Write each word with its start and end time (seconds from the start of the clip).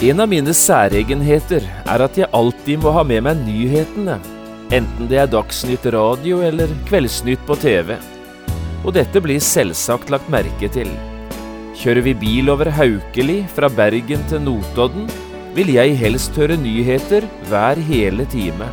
En 0.00 0.20
av 0.24 0.30
mine 0.32 0.52
særegenheter 0.56 1.60
er 1.84 2.00
at 2.00 2.14
jeg 2.16 2.32
alltid 2.32 2.80
må 2.80 2.88
ha 2.96 3.02
med 3.04 3.20
meg 3.26 3.42
nyhetene, 3.44 4.14
enten 4.72 5.10
det 5.10 5.18
er 5.20 5.28
Dagsnytt 5.28 5.84
radio 5.92 6.38
eller 6.46 6.72
Kveldsnytt 6.88 7.42
på 7.44 7.58
TV. 7.60 7.98
Og 8.80 8.94
dette 8.96 9.20
blir 9.20 9.44
selvsagt 9.44 10.08
lagt 10.08 10.32
merke 10.32 10.72
til. 10.72 10.88
Kjører 11.76 12.00
vi 12.08 12.16
bil 12.16 12.48
over 12.48 12.72
Haukeli 12.72 13.42
fra 13.52 13.68
Bergen 13.68 14.24
til 14.32 14.40
Notodden, 14.46 15.04
vil 15.52 15.76
jeg 15.76 16.00
helst 16.00 16.32
høre 16.40 16.56
nyheter 16.56 17.28
hver 17.52 17.76
hele 17.92 18.24
time. 18.32 18.72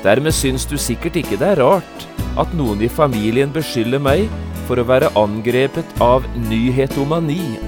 Dermed 0.00 0.32
syns 0.32 0.64
du 0.64 0.78
sikkert 0.80 1.20
ikke 1.20 1.36
det 1.36 1.58
er 1.58 1.60
rart 1.60 2.10
at 2.40 2.56
noen 2.56 2.80
i 2.80 2.88
familien 2.88 3.52
beskylder 3.52 4.00
meg 4.00 4.30
for 4.64 4.80
å 4.80 4.88
være 4.96 5.12
angrepet 5.12 5.98
av 6.00 6.24
nyhetomani. 6.48 7.67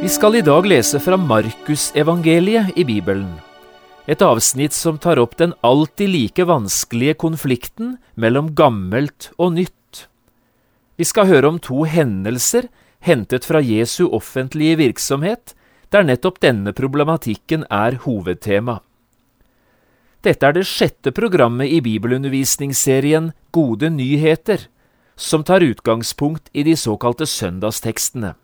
Vi 0.00 0.08
skal 0.08 0.38
i 0.38 0.40
dag 0.40 0.64
lese 0.64 0.96
fra 0.96 1.16
Markusevangeliet 1.20 2.72
i 2.80 2.86
Bibelen. 2.88 3.34
Et 4.08 4.22
avsnitt 4.24 4.72
som 4.72 4.96
tar 4.96 5.20
opp 5.20 5.34
den 5.36 5.52
alltid 5.60 6.08
like 6.08 6.46
vanskelige 6.48 7.18
konflikten 7.20 7.98
mellom 8.16 8.48
gammelt 8.56 9.28
og 9.36 9.58
nytt. 9.58 10.06
Vi 10.96 11.04
skal 11.04 11.28
høre 11.28 11.52
om 11.52 11.60
to 11.60 11.84
hendelser 11.84 12.70
hentet 13.04 13.44
fra 13.44 13.60
Jesu 13.60 14.06
offentlige 14.08 14.80
virksomhet, 14.80 15.52
der 15.92 16.08
nettopp 16.08 16.40
denne 16.40 16.72
problematikken 16.72 17.68
er 17.68 18.00
hovedtema. 18.00 18.80
Dette 20.24 20.48
er 20.48 20.56
det 20.56 20.68
sjette 20.68 21.12
programmet 21.12 21.68
i 21.68 21.84
bibelundervisningsserien 21.84 23.34
Gode 23.52 23.92
nyheter, 23.92 24.70
som 25.16 25.44
tar 25.44 25.60
utgangspunkt 25.60 26.48
i 26.56 26.64
de 26.64 26.72
såkalte 26.88 27.28
søndagstekstene. 27.28 28.38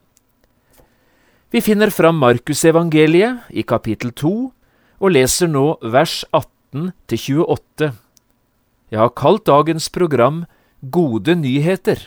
Vi 1.56 1.62
finner 1.64 1.88
fram 1.88 2.18
Markusevangeliet 2.20 3.46
i 3.48 3.62
kapittel 3.64 4.10
2 4.12 4.30
og 5.00 5.12
leser 5.14 5.48
nå 5.48 5.62
vers 5.80 6.18
18 6.28 6.90
til 7.08 7.38
28. 7.46 7.86
Jeg 8.92 9.00
har 9.00 9.12
kalt 9.16 9.46
dagens 9.48 9.86
program 9.88 10.42
Gode 10.92 11.32
nyheter. 11.40 12.02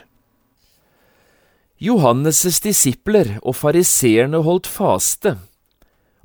Johannes' 1.81 2.61
disipler 2.61 3.39
og 3.41 3.57
fariseerne 3.57 4.43
holdt 4.45 4.69
faste, 4.69 5.33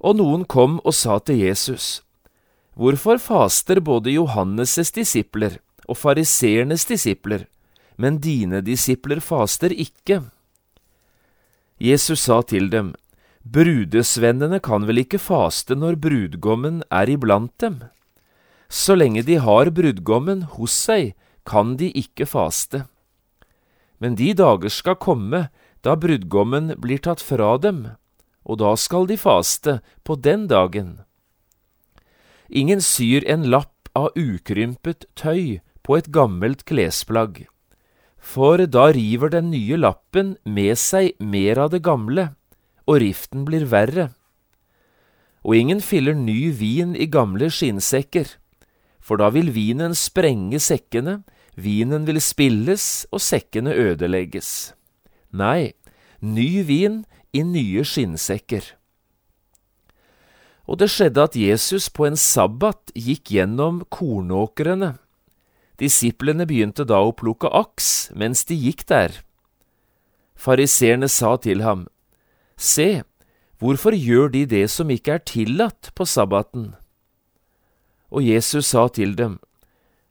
og 0.05 0.21
noen 0.21 0.45
kom 0.45 0.77
og 0.84 0.93
sa 0.93 1.17
til 1.25 1.41
Jesus, 1.47 2.03
Hvorfor 2.77 3.17
faster 3.17 3.81
både 3.81 4.19
Johannes' 4.19 4.93
disipler 4.93 5.57
og 5.89 5.97
fariseernes 5.97 6.84
disipler, 6.93 7.49
men 7.97 8.21
dine 8.21 8.61
disipler 8.61 9.25
faster 9.25 9.73
ikke? 9.73 10.21
Jesus 11.81 12.21
sa 12.29 12.43
til 12.43 12.69
dem, 12.69 12.93
Brudesvennene 13.44 14.56
kan 14.65 14.87
vel 14.88 15.03
ikke 15.03 15.21
faste 15.21 15.77
når 15.77 15.99
brudgommen 16.00 16.81
er 16.88 17.10
iblant 17.12 17.53
dem? 17.60 17.82
Så 18.72 18.97
lenge 18.97 19.21
de 19.27 19.37
har 19.37 19.69
brudgommen 19.69 20.47
hos 20.56 20.72
seg, 20.72 21.12
kan 21.44 21.77
de 21.77 21.91
ikke 21.93 22.25
faste. 22.25 22.87
Men 24.00 24.16
de 24.16 24.33
dager 24.33 24.72
skal 24.72 24.97
komme 24.97 25.49
da 25.84 25.93
brudgommen 26.00 26.72
blir 26.81 27.03
tatt 27.04 27.21
fra 27.21 27.59
dem, 27.60 27.84
og 28.49 28.59
da 28.65 28.72
skal 28.81 29.04
de 29.12 29.19
faste 29.21 29.78
på 30.09 30.16
den 30.16 30.47
dagen. 30.49 31.04
Ingen 32.49 32.81
syr 32.81 33.27
en 33.28 33.44
lapp 33.53 33.93
av 33.93 34.16
ukrympet 34.16 35.04
tøy 35.21 35.60
på 35.84 35.99
et 35.99 36.09
gammelt 36.09 36.65
klesplagg, 36.65 37.44
for 38.16 38.56
da 38.65 38.88
river 38.97 39.28
den 39.37 39.53
nye 39.53 39.77
lappen 39.77 40.38
med 40.49 40.81
seg 40.81 41.12
mer 41.21 41.60
av 41.60 41.75
det 41.77 41.83
gamle, 41.84 42.31
og 42.87 43.00
riften 43.03 43.45
blir 43.49 43.67
verre. 43.71 44.11
Og 45.45 45.56
ingen 45.56 45.81
fyller 45.84 46.17
ny 46.17 46.53
vin 46.56 46.95
i 46.97 47.06
gamle 47.11 47.50
skinnsekker, 47.53 48.28
for 49.05 49.21
da 49.21 49.28
vil 49.34 49.53
vinen 49.53 49.93
sprenge 49.97 50.61
sekkene, 50.62 51.21
vinen 51.55 52.06
vil 52.09 52.21
spilles 52.25 53.05
og 53.12 53.21
sekkene 53.21 53.75
ødelegges. 53.77 54.72
Nei, 55.33 55.75
ny 56.21 56.65
vin 56.65 57.03
i 57.37 57.45
nye 57.45 57.84
skinnsekker. 57.84 58.72
Og 60.65 60.81
det 60.81 60.89
skjedde 60.89 61.21
at 61.28 61.37
Jesus 61.37 61.91
på 61.93 62.06
en 62.09 62.16
sabbat 62.16 62.95
gikk 62.97 63.34
gjennom 63.37 63.83
kornåkrene. 63.93 64.95
Disiplene 65.81 66.47
begynte 66.49 66.87
da 66.89 67.03
å 67.05 67.12
plukke 67.12 67.51
aks 67.53 68.09
mens 68.16 68.47
de 68.49 68.56
gikk 68.56 68.87
der. 68.89 69.21
Fariseerne 70.34 71.11
sa 71.12 71.34
til 71.37 71.61
ham, 71.66 71.84
Se, 72.56 73.03
hvorfor 73.59 73.97
gjør 73.97 74.31
de 74.34 74.44
det 74.47 74.66
som 74.70 74.91
ikke 74.91 75.19
er 75.19 75.25
tillatt 75.26 75.91
på 75.94 76.06
sabbaten? 76.06 76.75
Og 78.15 78.22
Jesus 78.22 78.70
sa 78.70 78.87
til 78.88 79.16
dem, 79.19 79.41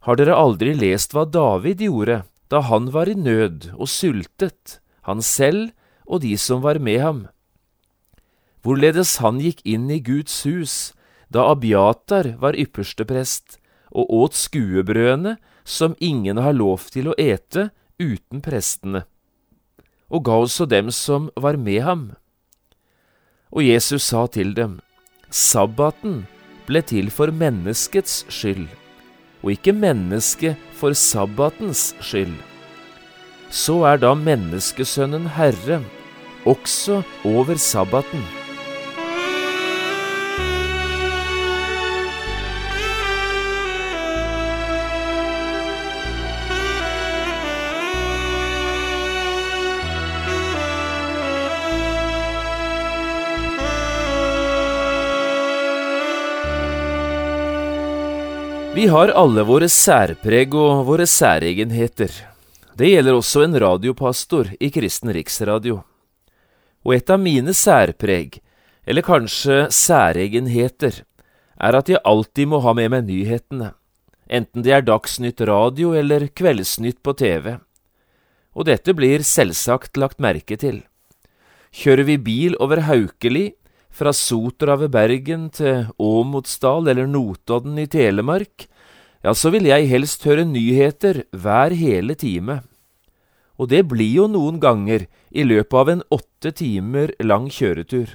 Har 0.03 0.19
dere 0.19 0.35
aldri 0.35 0.73
lest 0.75 1.13
hva 1.13 1.23
David 1.23 1.79
gjorde 1.79 2.23
da 2.51 2.59
han 2.67 2.91
var 2.91 3.07
i 3.07 3.15
nød 3.15 3.71
og 3.73 3.87
sultet, 3.87 4.79
han 5.07 5.21
selv 5.23 5.71
og 6.05 6.21
de 6.21 6.35
som 6.37 6.61
var 6.61 6.79
med 6.79 6.99
ham? 6.99 7.21
Hvorledes 8.63 9.17
han 9.23 9.39
gikk 9.43 9.63
inn 9.67 9.89
i 9.91 9.99
Guds 10.03 10.43
hus 10.43 10.93
da 11.33 11.47
Abiatar 11.51 12.35
var 12.39 12.55
ypperste 12.59 13.07
prest, 13.09 13.57
og 13.89 14.09
åt 14.13 14.37
skuebrødene 14.37 15.37
som 15.63 15.95
ingen 15.99 16.37
har 16.37 16.53
lov 16.53 16.89
til 16.93 17.09
å 17.09 17.15
ete 17.17 17.71
uten 18.01 18.41
prestene, 18.43 19.03
og 20.09 20.25
ga 20.27 20.37
også 20.45 20.67
dem 20.69 20.91
som 20.93 21.29
var 21.35 21.57
med 21.57 21.81
ham. 21.85 22.03
Og 23.53 23.61
Jesus 23.61 24.09
sa 24.09 24.25
til 24.33 24.55
dem, 24.57 24.79
Sabbaten 25.29 26.23
ble 26.65 26.81
til 26.81 27.11
for 27.13 27.29
menneskets 27.29 28.23
skyld, 28.33 28.65
og 29.43 29.53
ikke 29.53 29.75
mennesket 29.77 30.57
for 30.79 30.97
sabbatens 30.97 31.91
skyld. 32.01 32.33
Så 33.53 33.83
er 33.85 34.01
da 34.01 34.15
menneskesønnen 34.17 35.29
herre, 35.37 35.83
også 36.49 37.03
over 37.25 37.55
sabbaten. 37.61 38.42
Vi 58.73 58.87
har 58.89 59.11
alle 59.13 59.43
våre 59.45 59.67
særpreg 59.69 60.55
og 60.57 60.87
våre 60.87 61.05
særegenheter. 61.05 62.09
Det 62.73 62.87
gjelder 62.89 63.13
også 63.13 63.43
en 63.45 63.53
radiopastor 63.61 64.49
i 64.57 64.71
Kristen 64.73 65.11
Riksradio. 65.13 65.83
Og 66.81 66.95
et 66.95 67.13
av 67.13 67.21
mine 67.21 67.53
særpreg, 67.53 68.39
eller 68.89 69.05
kanskje 69.05 69.67
særegenheter, 69.69 71.03
er 71.61 71.77
at 71.77 71.91
jeg 71.93 72.01
alltid 72.01 72.49
må 72.49 72.63
ha 72.65 72.73
med 72.73 72.89
meg 72.95 73.05
nyhetene, 73.11 73.75
enten 74.25 74.65
det 74.65 74.73
er 74.73 74.87
Dagsnytt 74.89 75.45
radio 75.45 75.93
eller 75.93 76.25
Kveldsnytt 76.33 77.03
på 77.05 77.13
TV. 77.13 77.59
Og 78.57 78.65
dette 78.73 78.97
blir 78.97 79.21
selvsagt 79.21 80.01
lagt 80.01 80.17
merke 80.17 80.57
til. 80.57 80.81
Kjører 81.69 82.09
vi 82.09 82.17
bil 82.17 82.57
over 82.57 82.81
Haukeli, 82.89 83.51
fra 83.93 84.13
Sotra 84.13 84.75
ved 84.81 84.91
Bergen 84.95 85.49
til 85.53 85.87
Åmotsdal 86.01 86.89
eller 86.89 87.07
Notodden 87.07 87.77
i 87.77 87.85
Telemark, 87.85 88.65
ja, 89.23 89.31
så 89.37 89.53
vil 89.53 89.69
jeg 89.69 89.87
helst 89.87 90.25
høre 90.27 90.43
nyheter 90.49 91.23
hver 91.31 91.75
hele 91.77 92.15
time. 92.15 92.61
og 93.57 93.69
det 93.69 93.83
blir 93.87 94.09
jo 94.17 94.27
noen 94.27 94.57
ganger 94.59 95.05
i 95.29 95.43
løpet 95.45 95.77
av 95.77 95.89
en 95.91 96.01
åtte 96.11 96.51
timer 96.57 97.13
lang 97.21 97.45
kjøretur. 97.53 98.09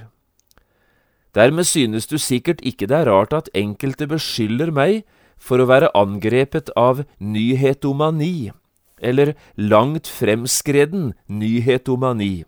Dermed 1.33 1.65
synes 1.65 2.09
du 2.11 2.17
sikkert 2.19 2.59
ikke 2.65 2.89
det 2.89 2.97
er 2.97 3.09
rart 3.09 3.33
at 3.33 3.51
enkelte 3.55 4.07
beskylder 4.09 4.73
meg 4.75 5.05
for 5.39 5.61
å 5.61 5.69
være 5.69 5.93
angrepet 5.95 6.69
av 6.75 7.05
nyhetomani, 7.23 8.51
eller 8.99 9.33
langt 9.55 10.11
fremskreden 10.11 11.13
nyhetomani. 11.31 12.43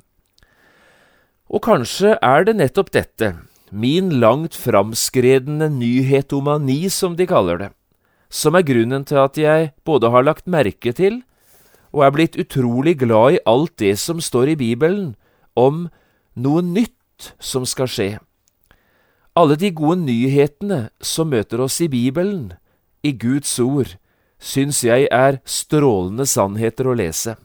Og 1.52 1.60
kanskje 1.66 2.16
er 2.24 2.46
det 2.48 2.56
nettopp 2.56 2.94
dette, 2.96 3.34
min 3.72 4.08
langt 4.24 4.56
framskredne 4.56 5.68
nyhetomani, 5.72 6.88
som 6.88 7.18
de 7.20 7.28
kaller 7.28 7.60
det, 7.60 7.70
som 8.32 8.56
er 8.56 8.64
grunnen 8.64 9.04
til 9.08 9.20
at 9.20 9.38
jeg 9.40 9.74
både 9.84 10.12
har 10.14 10.24
lagt 10.24 10.48
merke 10.48 10.96
til 10.96 11.22
og 11.92 12.06
er 12.06 12.14
blitt 12.16 12.38
utrolig 12.40 12.96
glad 13.02 13.36
i 13.36 13.44
alt 13.46 13.76
det 13.84 13.98
som 14.00 14.22
står 14.24 14.54
i 14.54 14.60
Bibelen 14.60 15.16
om 15.60 15.90
noe 16.40 16.64
nytt 16.64 17.34
som 17.44 17.68
skal 17.68 17.92
skje. 17.92 18.12
Alle 19.36 19.58
de 19.60 19.74
gode 19.76 20.00
nyhetene 20.06 20.86
som 21.04 21.32
møter 21.32 21.60
oss 21.64 21.82
i 21.84 21.90
Bibelen, 21.92 22.54
i 23.04 23.12
Guds 23.12 23.52
ord, 23.60 23.98
syns 24.40 24.84
jeg 24.84 25.08
er 25.12 25.40
strålende 25.44 26.26
sannheter 26.28 26.88
å 26.88 26.96
lese. 26.96 27.36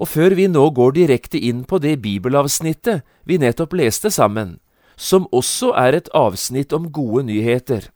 Og 0.00 0.08
før 0.08 0.34
vi 0.38 0.48
nå 0.48 0.64
går 0.74 0.94
direkte 0.96 1.38
inn 1.38 1.64
på 1.68 1.78
det 1.82 1.98
bibelavsnittet 2.04 3.02
vi 3.28 3.38
nettopp 3.38 3.74
leste 3.76 4.10
sammen, 4.10 4.58
som 4.96 5.28
også 5.32 5.72
er 5.76 5.98
et 5.98 6.12
avsnitt 6.16 6.72
om 6.72 6.90
gode 6.92 7.26
nyheter, 7.28 7.90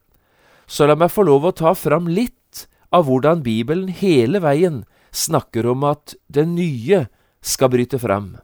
så 0.67 0.89
la 0.89 0.97
meg 0.99 1.13
få 1.15 1.23
lov 1.27 1.47
å 1.47 1.55
ta 1.55 1.73
fram 1.79 2.09
litt 2.11 2.67
av 2.95 3.07
hvordan 3.07 3.43
Bibelen 3.45 3.89
hele 3.89 4.41
veien 4.43 4.83
snakker 5.15 5.67
om 5.71 5.85
at 5.87 6.17
det 6.29 6.47
nye 6.51 7.07
skal 7.41 7.71
bryte 7.73 8.01
fram. 8.03 8.37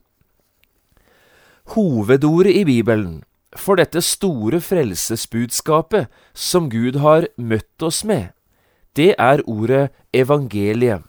Hovedordet 1.75 2.55
i 2.59 2.65
Bibelen 2.67 3.23
for 3.59 3.77
dette 3.77 4.01
store 4.05 4.63
frelsesbudskapet 4.65 6.09
som 6.33 6.71
Gud 6.73 6.99
har 7.03 7.29
møtt 7.37 7.85
oss 7.85 8.03
med, 8.05 8.33
det 8.97 9.13
er 9.19 9.43
ordet 9.49 9.91
evangeliet. 10.13 11.03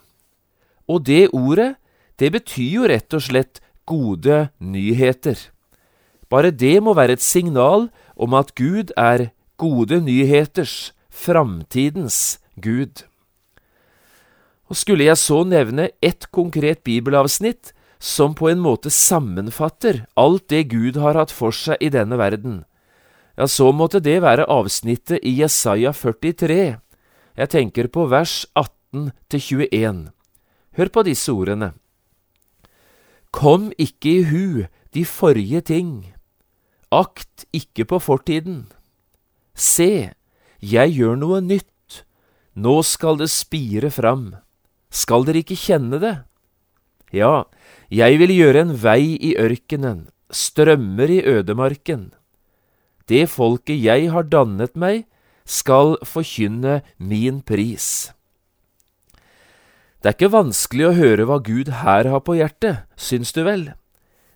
Og 0.87 1.05
det 1.07 1.29
ordet, 1.31 1.75
det 2.19 2.31
betyr 2.33 2.71
jo 2.77 2.89
rett 2.89 3.13
og 3.15 3.23
slett 3.25 3.61
gode 3.89 4.49
nyheter. 4.59 5.37
Bare 6.29 6.51
det 6.51 6.79
må 6.81 6.95
være 6.97 7.17
et 7.17 7.23
signal 7.23 7.89
om 8.15 8.33
at 8.33 8.53
Gud 8.57 8.93
er 8.97 9.29
gode 9.57 9.99
nyheters, 10.01 10.93
framtidens 11.09 12.39
Gud. 12.57 13.05
Og 14.69 14.79
skulle 14.79 15.05
jeg 15.05 15.19
så 15.21 15.43
nevne 15.45 15.91
ett 16.01 16.29
konkret 16.31 16.83
bibelavsnitt 16.83 17.73
som 18.03 18.33
på 18.35 18.49
en 18.49 18.59
måte 18.59 18.89
sammenfatter 18.91 20.05
alt 20.19 20.47
det 20.49 20.65
Gud 20.73 20.97
har 20.99 21.15
hatt 21.19 21.31
for 21.31 21.55
seg 21.55 21.79
i 21.79 21.91
denne 21.93 22.17
verden, 22.19 22.63
ja, 23.37 23.47
så 23.47 23.71
måtte 23.73 24.01
det 24.03 24.19
være 24.21 24.45
avsnittet 24.51 25.23
i 25.25 25.39
Jesaja 25.39 25.93
43, 25.93 26.75
jeg 27.33 27.49
tenker 27.49 27.89
på 27.89 28.05
vers 28.11 28.43
18 28.53 29.09
til 29.31 29.41
21. 29.41 30.03
Hør 30.77 30.91
på 30.93 31.03
disse 31.07 31.33
ordene. 31.33 31.71
Kom 33.33 33.71
ikke 33.81 34.11
i 34.11 34.23
hu 34.29 34.45
de 34.93 35.03
forrige 35.09 35.63
ting, 35.65 36.13
akt 36.93 37.47
ikke 37.49 37.87
på 37.89 37.97
fortiden. 37.97 38.67
Se, 39.57 40.13
jeg 40.61 40.93
gjør 40.93 41.17
noe 41.17 41.41
nytt, 41.41 42.03
nå 42.53 42.75
skal 42.85 43.17
det 43.17 43.31
spire 43.33 43.89
fram, 43.89 44.35
skal 44.93 45.25
dere 45.25 45.41
ikke 45.41 45.57
kjenne 45.57 45.97
det? 46.03 46.15
Ja, 47.13 47.49
jeg 47.89 48.21
vil 48.21 48.33
gjøre 48.37 48.67
en 48.67 48.75
vei 48.77 49.17
i 49.17 49.33
ørkenen, 49.41 50.07
strømmer 50.29 51.09
i 51.09 51.21
ødemarken. 51.25 52.11
Det 53.09 53.25
folket 53.33 53.81
jeg 53.81 54.11
har 54.13 54.29
dannet 54.29 54.77
meg, 54.77 55.07
skal 55.45 55.97
forkynne 56.07 56.81
min 56.97 57.41
pris. 57.41 58.13
Det 60.03 60.09
er 60.09 60.15
ikke 60.17 60.33
vanskelig 60.33 60.83
å 60.83 60.95
høre 60.97 61.25
hva 61.29 61.37
Gud 61.39 61.69
her 61.79 62.09
har 62.11 62.19
på 62.27 62.33
hjertet, 62.35 62.81
syns 62.99 63.31
du 63.31 63.45
vel? 63.47 63.69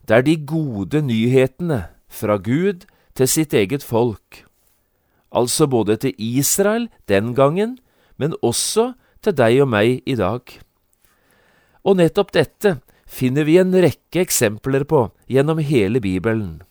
Det 0.08 0.16
er 0.16 0.24
de 0.24 0.38
gode 0.48 1.02
nyhetene 1.04 1.82
fra 2.08 2.38
Gud 2.40 2.86
til 3.20 3.28
sitt 3.28 3.52
eget 3.52 3.84
folk, 3.84 4.46
altså 5.28 5.68
både 5.68 5.98
til 6.00 6.16
Israel 6.16 6.86
den 7.12 7.34
gangen, 7.36 7.76
men 8.16 8.38
også 8.40 8.94
til 9.20 9.36
deg 9.36 9.60
og 9.66 9.68
meg 9.74 10.08
i 10.08 10.16
dag. 10.16 10.40
Og 11.84 12.00
nettopp 12.00 12.32
dette 12.38 12.78
finner 13.04 13.44
vi 13.44 13.58
en 13.60 13.76
rekke 13.76 14.24
eksempler 14.24 14.88
på 14.88 15.10
gjennom 15.28 15.60
hele 15.60 16.00
Bibelen. 16.00 16.62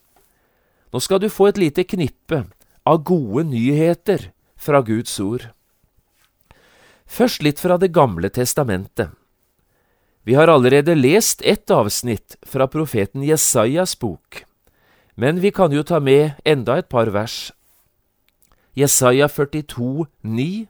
Nå 0.89 1.05
skal 1.05 1.21
du 1.21 1.29
få 1.29 1.51
et 1.51 1.61
lite 1.61 1.85
knippe 1.85 2.47
av 2.89 3.05
gode 3.05 3.45
nyheter 3.53 4.31
fra 4.57 4.81
Guds 4.81 5.21
ord. 5.21 5.51
Først 7.07 7.43
litt 7.43 7.63
fra 7.63 7.79
Det 7.79 7.93
gamle 7.95 8.29
testamentet. 8.29 9.11
Vi 10.27 10.35
har 10.35 10.51
allerede 10.51 10.97
lest 10.99 11.43
ett 11.45 11.71
avsnitt 11.71 12.35
fra 12.43 12.67
profeten 12.67 13.23
Jesajas 13.23 13.95
bok, 13.99 14.43
men 15.15 15.39
vi 15.41 15.53
kan 15.55 15.71
jo 15.73 15.85
ta 15.87 16.01
med 16.01 16.35
enda 16.45 16.79
et 16.79 16.89
par 16.91 17.13
vers. 17.15 17.53
Jesaja 18.75 19.29
42, 19.29 20.07
9. 20.23 20.67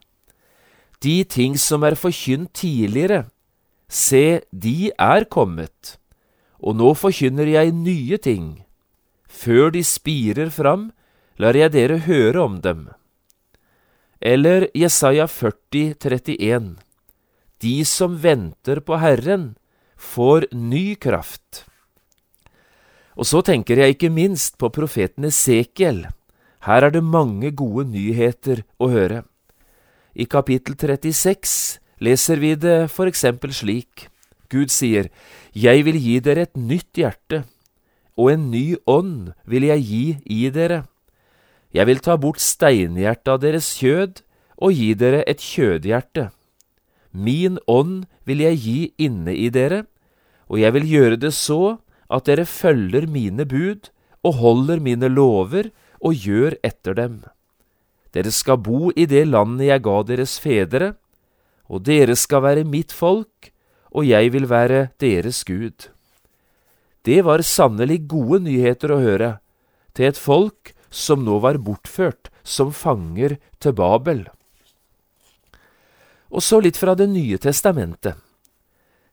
De 1.01 1.23
ting 1.23 1.57
som 1.57 1.83
er 1.83 1.97
forkynt 1.97 2.53
tidligere, 2.53 3.25
se, 3.89 4.41
de 4.51 4.91
er 4.93 5.25
kommet, 5.25 5.97
og 6.61 6.77
nå 6.77 6.93
forkynner 6.93 7.49
jeg 7.49 7.73
nye 7.73 8.17
ting. 8.21 8.63
Før 9.27 9.73
de 9.73 9.83
spirer 9.83 10.53
fram, 10.53 10.91
lar 11.37 11.57
jeg 11.57 11.73
dere 11.73 11.99
høre 12.05 12.45
om 12.45 12.61
dem. 12.61 12.87
Eller 14.19 14.69
Jesaja 14.73 15.27
40, 15.27 15.93
31. 15.99 16.75
De 17.61 17.85
som 17.85 18.17
venter 18.17 18.81
på 18.81 18.97
Herren, 18.97 19.55
får 19.97 20.47
ny 20.51 20.95
kraft. 20.95 21.65
Og 23.17 23.25
så 23.25 23.41
tenker 23.41 23.81
jeg 23.81 23.95
ikke 23.95 24.13
minst 24.13 24.57
på 24.61 24.69
profeten 24.73 25.25
Esekiel. 25.25 26.05
Her 26.65 26.85
er 26.85 26.93
det 26.93 27.03
mange 27.05 27.51
gode 27.53 27.87
nyheter 27.89 28.63
å 28.81 28.89
høre. 28.93 29.23
I 30.17 30.25
kapittel 30.25 30.77
36 30.77 31.79
leser 32.01 32.41
vi 32.41 32.55
det 32.57 32.89
for 32.93 33.09
eksempel 33.09 33.53
slik. 33.53 34.09
Gud 34.49 34.71
sier, 34.73 35.09
Jeg 35.53 35.85
vil 35.85 35.97
gi 35.97 36.19
dere 36.19 36.45
et 36.47 36.57
nytt 36.57 36.97
hjerte, 36.97 37.43
og 38.17 38.31
en 38.31 38.49
ny 38.51 38.77
ånd 38.87 39.33
vil 39.45 39.67
jeg 39.69 39.81
gi 39.81 40.05
i 40.25 40.49
dere. 40.49 40.85
Jeg 41.75 41.87
vil 41.89 41.99
ta 41.99 42.15
bort 42.17 42.39
steinhjertet 42.41 43.31
av 43.33 43.41
deres 43.43 43.73
kjød 43.79 44.21
og 44.57 44.73
gi 44.73 44.93
dere 44.97 45.23
et 45.27 45.43
kjødhjerte. 45.43 46.29
Min 47.11 47.57
ånd 47.67 48.05
vil 48.25 48.43
jeg 48.43 48.61
gi 48.63 48.79
inne 49.07 49.33
i 49.35 49.49
dere, 49.53 49.85
og 50.47 50.61
jeg 50.61 50.73
vil 50.75 50.87
gjøre 50.87 51.19
det 51.19 51.33
så 51.35 51.77
at 52.09 52.27
dere 52.29 52.47
følger 52.47 53.07
mine 53.09 53.45
bud 53.45 53.89
og 54.23 54.39
holder 54.39 54.79
mine 54.83 55.09
lover 55.11 55.71
og 55.99 56.15
gjør 56.15 56.55
etter 56.63 56.95
dem. 56.95 57.19
Dere 58.15 58.31
skal 58.31 58.61
bo 58.63 58.91
i 58.95 59.05
det 59.09 59.27
landet 59.27 59.67
jeg 59.67 59.83
ga 59.83 59.97
deres 60.07 60.37
fedre, 60.39 60.95
og 61.67 61.83
dere 61.83 62.15
skal 62.15 62.45
være 62.45 62.63
mitt 62.63 62.95
folk, 62.95 63.51
og 63.91 64.07
jeg 64.07 64.31
vil 64.33 64.47
være 64.49 64.87
deres 65.01 65.43
Gud. 65.43 65.89
Det 67.03 67.23
var 67.25 67.43
sannelig 67.43 68.05
gode 68.07 68.41
nyheter 68.47 68.93
å 68.93 69.03
høre 69.03 69.31
til 69.95 70.09
et 70.09 70.19
folk 70.19 70.73
som 70.89 71.23
nå 71.25 71.39
var 71.43 71.59
bortført 71.61 72.31
som 72.47 72.71
fanger 72.71 73.37
til 73.59 73.75
Babel. 73.77 74.25
Og 76.31 76.43
så 76.43 76.59
litt 76.59 76.77
fra 76.77 76.95
Det 76.95 77.07
nye 77.09 77.37
testamentet. 77.37 78.15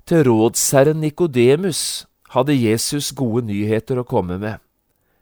Til 0.05 0.25
rådsherren 0.27 1.01
Nikodemus 1.01 2.05
hadde 2.35 2.57
Jesus 2.57 3.13
gode 3.17 3.47
nyheter 3.49 4.01
å 4.01 4.05
komme 4.05 4.37
med. 4.39 4.61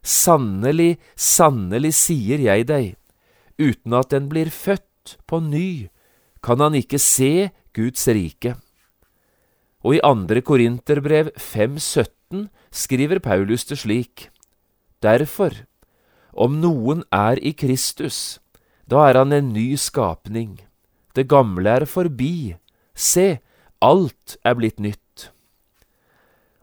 Sannelig, 0.02 0.98
sannelig 1.14 1.92
sier 1.94 2.40
jeg 2.42 2.66
deg, 2.66 2.96
uten 3.60 3.94
at 3.94 4.10
den 4.10 4.26
blir 4.32 4.50
født 4.50 5.14
på 5.30 5.38
ny, 5.44 5.88
kan 6.42 6.58
han 6.58 6.74
ikke 6.74 6.98
se 6.98 7.52
Guds 7.76 8.08
rike. 8.10 8.56
Og 9.86 9.98
i 9.98 10.02
andre 10.02 10.42
Korinterbrev 10.42 11.30
5,17 11.38 12.48
skriver 12.74 13.22
Paulus 13.22 13.66
det 13.68 13.78
slik. 13.82 14.28
Derfor, 15.02 15.54
om 16.32 16.60
noen 16.60 17.04
er 17.12 17.40
i 17.44 17.52
Kristus, 17.52 18.40
da 18.88 19.08
er 19.08 19.20
han 19.20 19.32
en 19.32 19.52
ny 19.52 19.74
skapning. 19.76 20.58
Det 21.14 21.28
gamle 21.28 21.78
er 21.80 21.86
forbi. 21.86 22.56
Se, 22.94 23.40
alt 23.80 24.36
er 24.44 24.56
blitt 24.56 24.80
nytt. 24.80 25.30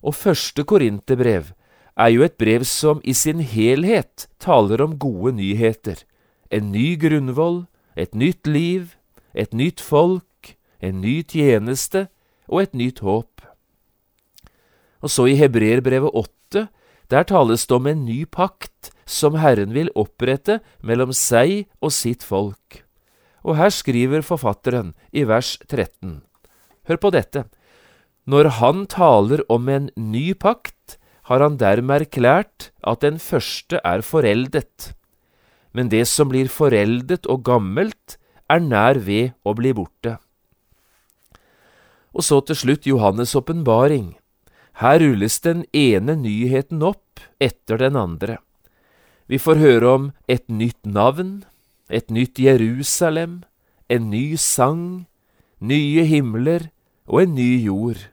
Og 0.02 0.16
første 0.16 0.64
Korinterbrev 0.64 1.52
er 2.00 2.12
jo 2.14 2.24
et 2.24 2.38
brev 2.40 2.64
som 2.66 3.02
i 3.04 3.14
sin 3.14 3.42
helhet 3.44 4.28
taler 4.40 4.82
om 4.82 4.98
gode 4.98 5.36
nyheter. 5.38 6.06
En 6.50 6.72
ny 6.72 6.96
grunnvoll, 7.00 7.66
et 7.96 8.16
nytt 8.16 8.48
liv, 8.48 8.96
et 9.36 9.54
nytt 9.54 9.84
folk, 9.84 10.56
en 10.80 11.02
ny 11.04 11.20
tjeneste 11.28 12.08
og 12.48 12.64
et 12.64 12.74
nytt 12.74 13.04
håp. 13.06 13.44
Og 15.04 15.12
så 15.12 15.28
i 15.30 15.36
Hebreerbrevet 15.40 16.16
8, 16.16 16.68
der 17.12 17.28
tales 17.28 17.68
det 17.68 17.76
om 17.76 17.88
en 17.88 18.06
ny 18.06 18.24
pakt 18.26 18.92
som 19.10 19.39
Herren 19.42 19.74
vil 19.74 19.89
opprette 19.98 20.60
mellom 20.86 21.12
seg 21.18 21.66
og 21.82 21.94
sitt 21.96 22.25
folk. 22.25 22.84
Og 23.42 23.58
her 23.58 23.72
skriver 23.74 24.22
forfatteren 24.25 24.94
i 25.16 25.25
vers 25.25 25.56
13. 25.66 26.20
Hør 26.89 27.01
på 27.01 27.12
dette. 27.16 27.48
Når 28.30 28.51
han 28.60 28.86
taler 28.92 29.42
om 29.50 29.70
en 29.72 29.89
ny 29.98 30.34
pakt, 30.38 31.00
har 31.30 31.42
han 31.42 31.58
dermed 31.62 32.06
erklært 32.06 32.70
at 32.86 33.01
den 33.06 33.18
første 33.22 33.80
er 33.86 34.04
foreldet. 34.06 34.92
Men 35.74 35.89
det 35.89 36.06
som 36.10 36.30
blir 36.30 36.50
foreldet 36.50 37.30
og 37.30 37.46
gammelt, 37.46 38.18
er 38.50 38.62
nær 38.66 38.98
ved 39.06 39.36
å 39.46 39.54
bli 39.58 39.74
borte. 39.78 40.18
Og 42.13 42.25
så 42.25 42.42
til 42.42 42.58
slutt 42.58 42.89
Johannes' 42.89 43.36
åpenbaring. 43.38 44.16
Her 44.82 44.98
rulles 45.04 45.38
den 45.46 45.66
ene 45.75 46.16
nyheten 46.18 46.82
opp 46.82 47.22
etter 47.38 47.78
den 47.78 47.98
andre. 48.00 48.39
Vi 49.30 49.38
får 49.38 49.62
høre 49.62 49.90
om 49.94 50.06
et 50.28 50.48
nytt 50.50 50.82
navn, 50.90 51.44
et 51.90 52.10
nytt 52.10 52.40
Jerusalem, 52.42 53.44
en 53.90 54.10
ny 54.10 54.34
sang, 54.42 55.06
nye 55.62 56.06
himler 56.10 56.72
og 57.06 57.22
en 57.24 57.36
ny 57.38 57.52
jord. 57.62 58.10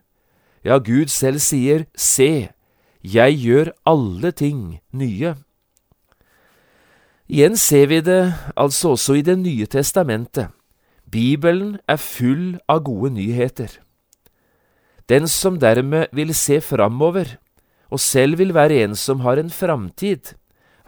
Ja, 0.60 0.76
Gud 0.76 1.08
selv 1.08 1.40
sier, 1.40 1.86
Se, 1.96 2.50
jeg 3.00 3.40
gjør 3.40 3.72
alle 3.88 4.32
ting 4.36 4.80
nye. 4.92 5.36
Igjen 7.26 7.56
ser 7.56 7.88
vi 7.88 8.02
det 8.04 8.34
altså 8.54 8.92
også 8.94 9.16
i 9.16 9.24
Det 9.24 9.38
nye 9.38 9.66
testamentet. 9.66 10.52
Bibelen 11.10 11.78
er 11.88 11.96
full 11.96 12.58
av 12.68 12.84
gode 12.84 13.14
nyheter. 13.14 13.70
Den 15.08 15.28
som 15.30 15.58
dermed 15.58 16.10
vil 16.12 16.34
se 16.34 16.60
framover, 16.60 17.38
og 17.90 18.00
selv 18.00 18.38
vil 18.38 18.52
være 18.52 18.82
en 18.84 18.96
som 18.98 19.20
har 19.22 19.38
en 19.38 19.50
framtid, 19.50 20.34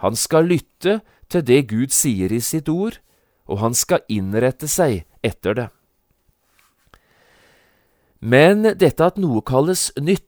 han 0.03 0.17
skal 0.17 0.49
lytte 0.51 1.01
til 1.29 1.45
det 1.45 1.67
Gud 1.71 1.93
sier 1.95 2.33
i 2.33 2.41
sitt 2.43 2.69
ord, 2.71 3.01
og 3.49 3.61
han 3.63 3.75
skal 3.75 4.05
innrette 4.13 4.69
seg 4.71 5.05
etter 5.25 5.57
det. 5.59 5.69
Men 8.19 8.75
dette 8.79 9.07
at 9.07 9.19
noe 9.21 9.43
kalles 9.47 9.91
nytt, 9.99 10.25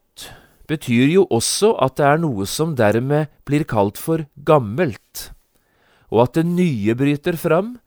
betyr 0.70 1.08
jo 1.10 1.24
også 1.34 1.72
at 1.82 1.96
det 1.98 2.06
er 2.06 2.20
noe 2.22 2.46
som 2.46 2.76
dermed 2.78 3.30
blir 3.48 3.64
kalt 3.66 3.98
for 3.98 4.22
gammelt, 4.46 5.30
og 6.10 6.28
at 6.28 6.38
det 6.38 6.46
nye 6.46 6.94
bryter 6.94 7.38
fram, 7.38 7.78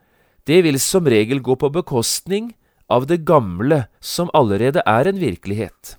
det 0.44 0.64
vil 0.66 0.80
som 0.84 1.08
regel 1.08 1.40
gå 1.40 1.56
på 1.56 1.72
bekostning 1.72 2.52
av 2.92 3.08
det 3.08 3.22
gamle 3.24 3.86
som 4.04 4.32
allerede 4.36 4.84
er 4.84 5.08
en 5.08 5.20
virkelighet. 5.22 5.96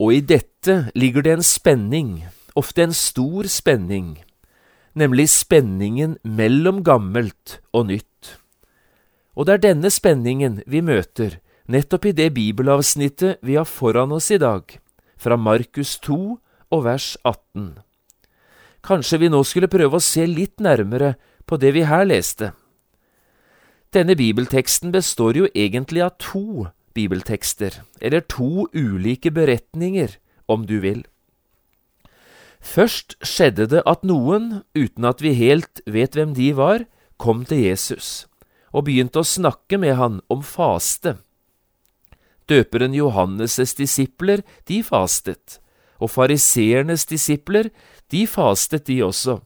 Og 0.00 0.14
i 0.16 0.22
dette 0.24 0.88
ligger 0.96 1.26
det 1.26 1.36
en 1.36 1.44
spenning, 1.44 2.10
ofte 2.56 2.86
en 2.86 2.96
stor 2.96 3.48
spenning, 3.52 4.16
nemlig 4.94 5.28
spenningen 5.32 6.16
mellom 6.22 6.82
gammelt 6.86 7.58
og 7.72 7.88
nytt. 7.90 8.38
Og 9.38 9.46
det 9.46 9.58
er 9.58 9.64
denne 9.68 9.90
spenningen 9.92 10.62
vi 10.66 10.82
møter 10.82 11.38
nettopp 11.68 12.08
i 12.08 12.14
det 12.16 12.30
bibelavsnittet 12.36 13.42
vi 13.44 13.58
har 13.58 13.68
foran 13.68 14.12
oss 14.16 14.30
i 14.32 14.40
dag, 14.40 14.64
fra 15.20 15.36
Markus 15.36 15.98
2 16.04 16.38
og 16.72 16.84
vers 16.84 17.16
18. 17.24 17.76
Kanskje 18.84 19.20
vi 19.20 19.28
nå 19.32 19.42
skulle 19.44 19.70
prøve 19.70 19.98
å 19.98 20.04
se 20.04 20.24
litt 20.26 20.62
nærmere 20.64 21.16
på 21.48 21.58
det 21.60 21.74
vi 21.76 21.84
her 21.88 22.06
leste. 22.08 22.52
Denne 23.92 24.16
bibelteksten 24.16 24.92
består 24.92 25.36
jo 25.36 25.48
egentlig 25.54 26.02
av 26.04 26.16
to 26.20 26.68
bibeltekster, 26.96 27.82
eller 28.00 28.24
to 28.28 28.66
ulike 28.74 29.32
beretninger, 29.32 30.16
om 30.48 30.64
du 30.68 30.78
vil. 30.80 31.04
Først 32.60 33.16
skjedde 33.22 33.68
det 33.70 33.82
at 33.86 34.02
noen, 34.06 34.62
uten 34.74 35.04
at 35.04 35.22
vi 35.22 35.34
helt 35.38 35.80
vet 35.86 36.18
hvem 36.18 36.34
de 36.34 36.52
var, 36.56 36.84
kom 37.18 37.44
til 37.46 37.62
Jesus 37.66 38.28
og 38.72 38.84
begynte 38.88 39.22
å 39.22 39.26
snakke 39.26 39.78
med 39.80 39.96
han 39.96 40.20
om 40.32 40.42
faste. 40.44 41.16
Døperen 42.48 42.94
Johannes' 42.96 43.74
disipler, 43.76 44.42
de 44.68 44.82
fastet, 44.84 45.58
og 45.98 46.12
fariseernes 46.12 47.04
disipler, 47.08 47.70
de 48.12 48.26
fastet 48.28 48.86
de 48.88 49.00
også. 49.04 49.40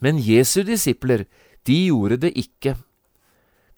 Men 0.00 0.18
Jesu 0.18 0.62
disipler, 0.66 1.26
de 1.66 1.76
gjorde 1.90 2.20
det 2.24 2.32
ikke. 2.38 2.76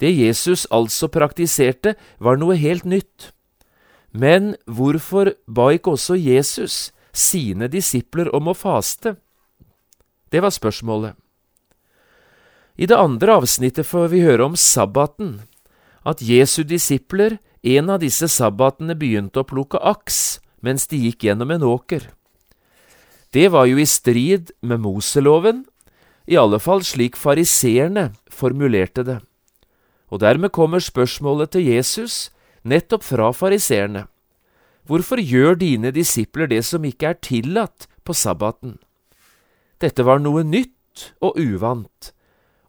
Det 0.00 0.12
Jesus 0.12 0.66
altså 0.70 1.08
praktiserte, 1.12 1.94
var 2.18 2.38
noe 2.38 2.56
helt 2.56 2.86
nytt. 2.88 3.32
Men 4.12 4.54
hvorfor 4.66 5.34
ba 5.48 5.72
ikke 5.74 5.96
også 5.96 6.16
Jesus 6.20 6.92
sine 7.12 7.68
disipler 7.68 8.30
om 8.34 8.48
å 8.48 8.56
faste? 8.56 9.16
Det 10.32 10.40
var 10.40 10.54
spørsmålet. 10.54 11.16
I 12.76 12.88
det 12.88 12.96
andre 12.96 13.36
avsnittet 13.42 13.86
får 13.86 14.08
vi 14.14 14.22
høre 14.24 14.48
om 14.48 14.56
sabbaten, 14.56 15.42
at 16.08 16.22
Jesu 16.24 16.62
disipler 16.64 17.36
en 17.62 17.90
av 17.92 18.00
disse 18.02 18.26
sabbatene 18.32 18.96
begynte 18.98 19.42
å 19.42 19.46
plukke 19.46 19.78
aks 19.78 20.40
mens 20.64 20.88
de 20.90 20.98
gikk 20.98 21.28
gjennom 21.28 21.52
en 21.52 21.66
åker. 21.66 22.08
Det 23.32 23.48
var 23.52 23.68
jo 23.68 23.78
i 23.80 23.86
strid 23.88 24.50
med 24.60 24.82
Moseloven, 24.82 25.64
i 26.26 26.36
alle 26.38 26.58
fall 26.62 26.82
slik 26.86 27.16
fariseerne 27.18 28.12
formulerte 28.30 29.04
det. 29.06 29.18
Og 30.12 30.20
dermed 30.22 30.52
kommer 30.52 30.82
spørsmålet 30.82 31.54
til 31.54 31.66
Jesus 31.66 32.30
nettopp 32.68 33.04
fra 33.04 33.30
fariseerne. 33.34 34.06
Hvorfor 34.88 35.22
gjør 35.22 35.54
dine 35.60 35.92
disipler 35.94 36.50
det 36.50 36.64
som 36.66 36.84
ikke 36.84 37.12
er 37.12 37.20
tillatt 37.22 37.86
på 38.02 38.14
sabbaten? 38.16 38.78
Dette 39.78 40.02
var 40.06 40.22
noe 40.22 40.42
nytt 40.46 41.12
og 41.22 41.38
uvant, 41.38 42.12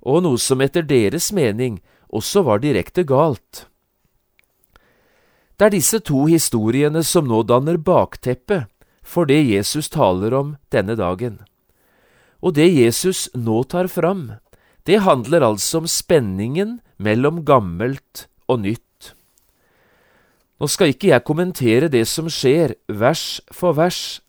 og 0.02 0.24
noe 0.26 0.42
som 0.42 0.62
etter 0.62 0.86
deres 0.86 1.32
mening 1.34 1.80
også 2.14 2.46
var 2.46 2.62
direkte 2.62 3.06
galt. 3.08 3.66
Det 5.58 5.68
er 5.68 5.74
disse 5.74 6.00
to 6.06 6.26
historiene 6.30 7.04
som 7.06 7.28
nå 7.30 7.44
danner 7.50 7.78
bakteppe 7.78 8.64
for 9.04 9.30
det 9.30 9.42
Jesus 9.46 9.90
taler 9.94 10.34
om 10.34 10.56
denne 10.74 10.96
dagen. 10.98 11.42
Og 12.44 12.56
det 12.58 12.70
Jesus 12.74 13.30
nå 13.34 13.62
tar 13.72 13.88
fram, 13.88 14.34
det 14.84 15.04
handler 15.06 15.46
altså 15.46 15.84
om 15.84 15.88
spenningen 15.88 16.80
mellom 16.98 17.44
gammelt 17.48 18.28
og 18.48 18.66
nytt. 18.66 18.93
Nå 20.64 20.70
skal 20.72 20.94
ikke 20.94 21.10
jeg 21.10 21.28
kommentere 21.28 21.90
det 21.92 22.06
som 22.08 22.30
skjer, 22.32 22.78
vers 22.88 23.42
for 23.52 23.76
vers. 23.76 24.22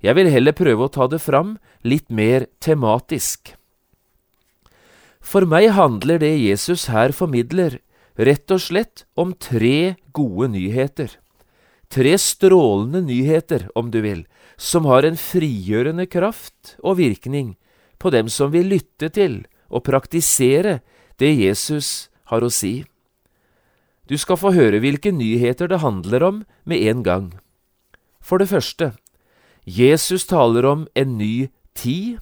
Jeg 0.00 0.16
vil 0.16 0.30
heller 0.32 0.56
prøve 0.56 0.86
å 0.86 0.92
ta 0.94 1.04
det 1.04 1.18
fram 1.20 1.58
litt 1.84 2.06
mer 2.08 2.46
tematisk. 2.64 3.50
For 5.20 5.44
meg 5.44 5.74
handler 5.76 6.22
det 6.22 6.32
Jesus 6.32 6.86
her 6.88 7.12
formidler, 7.12 7.76
rett 8.16 8.48
og 8.56 8.64
slett 8.64 9.04
om 9.20 9.36
tre 9.36 10.00
gode 10.16 10.48
nyheter. 10.56 11.12
Tre 11.92 12.16
strålende 12.24 13.04
nyheter, 13.04 13.68
om 13.76 13.92
du 13.92 14.00
vil, 14.00 14.24
som 14.56 14.88
har 14.88 15.04
en 15.04 15.20
frigjørende 15.20 16.08
kraft 16.08 16.78
og 16.80 17.02
virkning 17.04 17.58
på 18.00 18.16
dem 18.16 18.32
som 18.32 18.48
vil 18.56 18.72
lytte 18.72 19.12
til 19.12 19.42
og 19.68 19.84
praktisere 19.84 20.78
det 21.20 21.36
Jesus 21.36 22.08
har 22.32 22.40
å 22.40 22.48
si. 22.48 22.86
Du 24.08 24.16
skal 24.18 24.38
få 24.38 24.52
høre 24.54 24.78
hvilke 24.82 25.10
nyheter 25.10 25.68
det 25.70 25.82
handler 25.82 26.22
om 26.22 26.44
med 26.64 26.82
en 26.86 27.02
gang. 27.02 27.32
For 28.22 28.38
det 28.38 28.48
første, 28.48 28.92
Jesus 29.66 30.26
taler 30.26 30.66
om 30.66 30.86
en 30.94 31.18
ny 31.18 31.48
tid. 31.74 32.18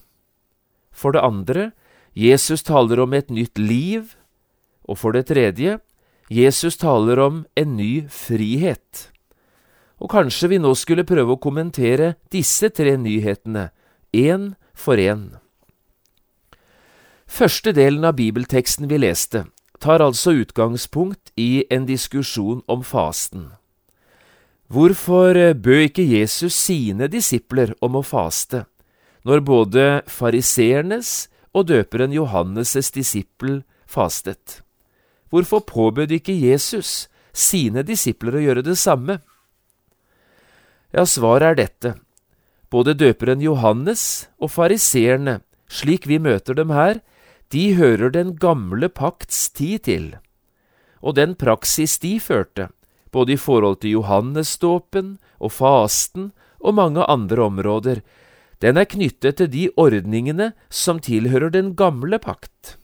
For 0.93 1.12
det 1.12 1.21
andre, 1.21 1.73
Jesus 2.14 2.62
taler 2.62 3.00
om 3.00 3.12
et 3.12 3.31
nytt 3.31 3.59
liv. 3.59 4.14
Og 4.88 4.99
for 4.99 5.12
det 5.12 5.26
tredje, 5.29 5.79
Jesus 6.31 6.76
taler 6.76 7.21
om 7.21 7.45
en 7.57 7.76
ny 7.76 8.09
frihet. 8.09 9.11
Og 10.00 10.11
kanskje 10.11 10.49
vi 10.49 10.59
nå 10.59 10.73
skulle 10.76 11.07
prøve 11.07 11.37
å 11.37 11.41
kommentere 11.41 12.14
disse 12.33 12.69
tre 12.73 12.97
nyhetene, 13.00 13.71
én 14.12 14.55
for 14.75 15.00
én. 15.00 15.35
Første 17.26 17.73
delen 17.73 18.05
av 18.05 18.17
bibelteksten 18.17 18.88
vi 18.91 18.99
leste, 19.00 19.45
tar 19.81 20.02
altså 20.02 20.35
utgangspunkt 20.43 21.33
i 21.37 21.64
en 21.71 21.87
diskusjon 21.87 22.62
om 22.69 22.83
fasten. 22.85 23.50
Hvorfor 24.69 25.37
bød 25.54 25.88
ikke 25.88 26.07
Jesus 26.09 26.54
sine 26.57 27.09
disipler 27.09 27.75
om 27.85 27.99
å 28.00 28.02
faste, 28.02 28.64
når 29.25 29.45
både 29.45 29.85
fariseernes 30.09 31.28
og 31.54 31.69
døperen 31.69 32.14
Johannes' 32.16 32.90
disippel 32.95 33.62
fastet? 33.87 34.62
Hvorfor 35.31 35.61
påbød 35.66 36.14
ikke 36.16 36.35
Jesus 36.35 37.09
sine 37.35 37.83
disipler 37.83 38.38
å 38.38 38.43
gjøre 38.45 38.64
det 38.64 38.78
samme? 38.78 39.19
Ja, 40.95 41.04
svaret 41.04 41.52
er 41.52 41.59
dette. 41.59 41.95
Både 42.71 42.95
døperen 42.95 43.43
Johannes 43.43 44.28
og 44.38 44.52
fariseerne, 44.54 45.40
slik 45.69 46.07
vi 46.07 46.21
møter 46.23 46.54
dem 46.54 46.71
her, 46.71 47.02
de 47.55 47.75
hører 47.79 48.11
den 48.11 48.35
gamle 48.43 48.89
pakts 48.91 49.47
tid 49.55 49.87
til. 49.87 50.07
Og 50.99 51.15
den 51.15 51.37
praksis 51.39 51.99
de 52.03 52.17
førte, 52.19 52.69
både 53.15 53.37
i 53.37 53.39
forhold 53.39 53.79
til 53.85 54.01
Johannesdåpen 54.01 55.19
og 55.39 55.53
fasten 55.55 56.33
og 56.59 56.75
mange 56.75 57.05
andre 57.07 57.47
områder, 57.47 58.01
den 58.63 58.81
er 58.81 58.89
knyttet 58.89 59.39
til 59.39 59.51
de 59.53 59.69
ordningene 59.77 60.53
som 60.71 60.99
tilhører 60.99 61.53
den 61.55 61.75
gamle 61.79 62.19
pakt. 62.19 62.77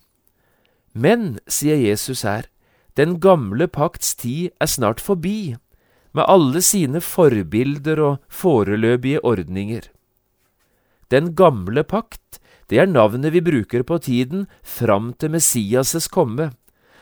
Men, 0.93 1.39
sier 1.49 1.79
Jesus 1.79 2.23
her, 2.27 2.47
den 2.99 3.19
gamle 3.23 3.67
pakts 3.71 4.15
tid 4.19 4.51
er 4.61 4.67
snart 4.67 5.01
forbi, 5.01 5.57
med 6.13 6.27
alle 6.27 6.61
sine 6.63 7.01
forbilder 7.01 8.03
og 8.03 8.19
foreløpige 8.29 9.23
ordninger. 9.25 9.87
Den 11.11 11.35
gamle 11.39 11.85
pakt, 11.87 12.40
det 12.71 12.79
er 12.79 12.87
navnet 12.87 13.35
vi 13.35 13.43
bruker 13.43 13.83
på 13.83 13.99
tiden 13.99 14.47
fram 14.63 15.13
til 15.19 15.33
Messiases 15.35 16.07
komme, 16.09 16.53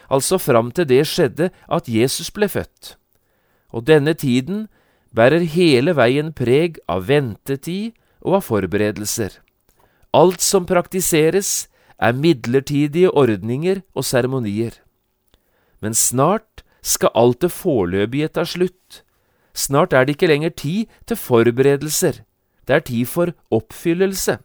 altså 0.08 0.38
fram 0.40 0.70
til 0.72 0.88
det 0.88 1.04
skjedde 1.06 1.50
at 1.68 1.88
Jesus 1.88 2.30
ble 2.32 2.48
født. 2.48 2.96
Og 3.68 3.84
denne 3.84 4.14
tiden 4.16 4.66
bærer 5.12 5.44
hele 5.44 5.92
veien 5.96 6.32
preg 6.32 6.80
av 6.88 7.08
ventetid 7.08 7.92
og 8.24 8.40
av 8.40 8.46
forberedelser. 8.48 9.36
Alt 10.16 10.40
som 10.40 10.66
praktiseres, 10.66 11.68
er 11.98 12.14
midlertidige 12.14 13.10
ordninger 13.10 13.80
og 13.90 14.04
seremonier. 14.06 14.70
Men 15.82 15.94
snart 15.98 16.62
skal 16.82 17.10
alt 17.14 17.40
det 17.42 17.50
foreløpige 17.50 18.28
ta 18.28 18.44
slutt. 18.46 19.02
Snart 19.50 19.92
er 19.92 20.06
det 20.06 20.14
ikke 20.14 20.30
lenger 20.30 20.54
tid 20.54 20.86
til 21.10 21.18
forberedelser, 21.18 22.22
det 22.68 22.76
er 22.76 22.84
tid 22.86 23.06
for 23.10 23.32
oppfyllelse. 23.50 24.38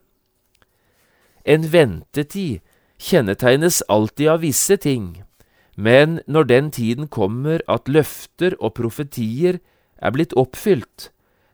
En 1.45 1.67
ventetid 1.71 2.62
kjennetegnes 3.03 3.81
alltid 3.91 4.29
av 4.31 4.43
visse 4.43 4.77
ting, 4.77 5.23
men 5.75 6.21
når 6.27 6.47
den 6.47 6.69
tiden 6.71 7.07
kommer 7.07 7.63
at 7.67 7.89
løfter 7.89 8.55
og 8.59 8.75
profetier 8.77 9.59
er 9.97 10.13
blitt 10.15 10.35
oppfylt, 10.39 11.09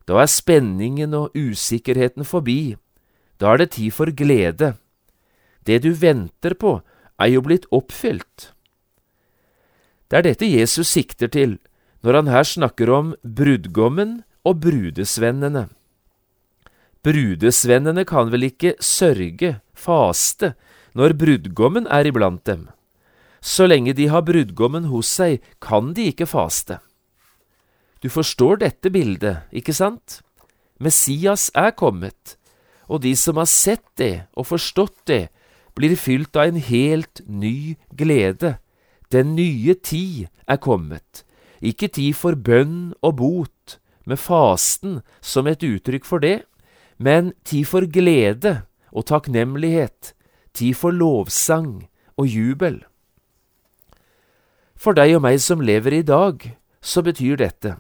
da 0.06 0.22
er 0.22 0.30
spenningen 0.30 1.14
og 1.14 1.34
usikkerheten 1.38 2.26
forbi, 2.26 2.76
da 3.40 3.54
er 3.54 3.64
det 3.64 3.72
tid 3.78 3.96
for 3.96 4.12
glede. 4.12 4.76
Det 5.66 5.82
du 5.86 5.94
venter 5.94 6.54
på, 6.58 6.80
er 7.20 7.34
jo 7.34 7.42
blitt 7.46 7.68
oppfylt. 7.72 8.52
Det 10.10 10.18
er 10.18 10.26
dette 10.26 10.50
Jesus 10.50 10.90
sikter 10.90 11.30
til 11.30 11.58
når 12.02 12.22
han 12.22 12.32
her 12.32 12.48
snakker 12.48 12.90
om 12.90 13.12
brudgommen 13.24 14.22
og 14.48 14.62
brudesvennene. 14.64 15.68
Brudesvennene 17.06 18.04
kan 18.04 18.28
vel 18.32 18.50
ikke 18.50 18.74
sørge, 18.84 19.60
faste, 19.72 20.54
når 20.98 21.16
brudgommen 21.16 21.88
er 21.88 22.10
iblant 22.10 22.44
dem. 22.50 22.68
Så 23.40 23.70
lenge 23.70 23.94
de 23.96 24.10
har 24.12 24.26
brudgommen 24.28 24.90
hos 24.92 25.08
seg, 25.08 25.40
kan 25.64 25.94
de 25.96 26.10
ikke 26.12 26.28
faste. 26.28 26.82
Du 28.04 28.10
forstår 28.12 28.60
dette 28.66 28.92
bildet, 28.92 29.48
ikke 29.56 29.76
sant? 29.76 30.20
Messias 30.80 31.50
er 31.56 31.72
kommet, 31.72 32.36
og 32.88 33.04
de 33.04 33.16
som 33.16 33.40
har 33.40 33.48
sett 33.48 33.86
det 34.00 34.28
og 34.36 34.50
forstått 34.52 34.98
det, 35.08 35.24
blir 35.76 35.96
fylt 35.96 36.36
av 36.36 36.52
en 36.52 36.60
helt 36.60 37.22
ny 37.28 37.78
glede. 37.96 38.58
Den 39.12 39.36
nye 39.38 39.76
tid 39.76 40.28
er 40.48 40.60
kommet, 40.60 41.24
ikke 41.64 41.88
tid 41.88 42.16
for 42.20 42.36
bønn 42.36 42.92
og 43.00 43.20
bot, 43.24 43.80
med 44.04 44.20
fasten 44.20 45.00
som 45.22 45.48
et 45.48 45.64
uttrykk 45.64 46.08
for 46.08 46.24
det, 46.24 46.49
men 47.00 47.34
tid 47.48 47.66
for 47.72 47.88
glede 47.88 48.62
og 48.92 49.08
takknemlighet, 49.08 50.14
tid 50.54 50.76
for 50.76 50.92
lovsang 50.92 51.88
og 52.20 52.28
jubel. 52.28 52.82
For 54.80 54.96
deg 54.96 55.16
og 55.18 55.24
meg 55.24 55.40
som 55.44 55.64
lever 55.64 56.00
i 56.00 56.06
dag, 56.06 56.44
så 56.80 57.04
betyr 57.04 57.40
dette, 57.40 57.78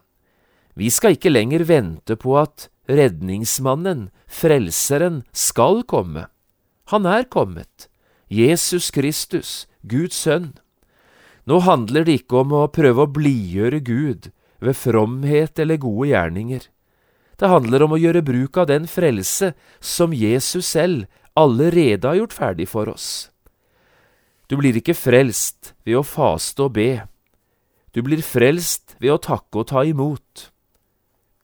vi 0.79 0.87
skal 0.91 1.15
ikke 1.15 1.31
lenger 1.31 1.65
vente 1.67 2.15
på 2.15 2.37
at 2.39 2.69
redningsmannen, 2.87 4.07
frelseren, 4.27 5.23
skal 5.35 5.83
komme. 5.83 6.27
Han 6.93 7.05
er 7.05 7.27
kommet, 7.27 7.89
Jesus 8.31 8.89
Kristus, 8.95 9.67
Guds 9.83 10.15
sønn. 10.15 10.53
Nå 11.49 11.59
handler 11.65 12.05
det 12.07 12.21
ikke 12.21 12.43
om 12.45 12.55
å 12.55 12.67
prøve 12.71 13.03
å 13.03 13.11
blidgjøre 13.11 13.81
Gud 13.83 14.29
ved 14.63 14.77
fromhet 14.77 15.59
eller 15.59 15.81
gode 15.81 16.11
gjerninger. 16.11 16.67
Det 17.39 17.47
handler 17.47 17.85
om 17.85 17.95
å 17.95 17.99
gjøre 17.99 18.25
bruk 18.25 18.57
av 18.59 18.67
den 18.67 18.87
frelse 18.91 19.53
som 19.79 20.11
Jesus 20.15 20.73
selv 20.75 21.07
allerede 21.39 22.07
har 22.07 22.19
gjort 22.19 22.35
ferdig 22.35 22.67
for 22.67 22.91
oss. 22.91 23.29
Du 24.51 24.57
blir 24.59 24.75
ikke 24.75 24.97
frelst 24.97 25.73
ved 25.87 26.01
å 26.01 26.03
faste 26.03 26.65
og 26.65 26.73
be. 26.75 27.05
Du 27.95 28.01
blir 28.03 28.21
frelst 28.25 28.97
ved 28.99 29.13
å 29.13 29.21
takke 29.23 29.61
og 29.61 29.69
ta 29.71 29.85
imot. 29.87 30.49